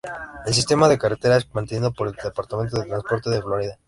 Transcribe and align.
El 0.47 0.55
sistema 0.55 0.89
de 0.89 0.97
carreteras 0.97 1.43
es 1.45 1.53
mantenido 1.53 1.93
por 1.93 2.07
el 2.07 2.15
Departamento 2.15 2.79
de 2.79 2.87
Transporte 2.87 3.29
de 3.29 3.41
Florida. 3.43 3.77